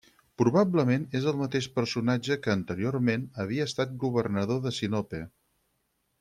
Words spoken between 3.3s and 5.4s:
havia estat governador de Sinope.